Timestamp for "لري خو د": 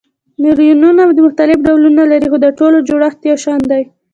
2.11-2.47